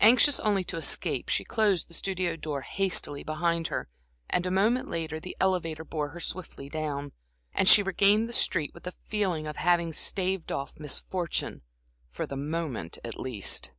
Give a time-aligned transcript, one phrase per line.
[0.00, 3.90] Anxious only to escape, she closed the studio door hastily behind her,
[4.30, 7.12] and a moment later the elevator bore her swiftly down,
[7.52, 11.60] and she regained the street, with the feeling of having staved off misfortune,
[12.10, 13.70] for the moment at least.